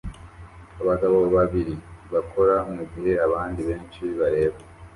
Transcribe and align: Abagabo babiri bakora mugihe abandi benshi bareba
Abagabo 0.81 1.17
babiri 1.35 1.75
bakora 2.13 2.55
mugihe 2.75 3.11
abandi 3.25 3.59
benshi 3.69 4.03
bareba 4.19 4.57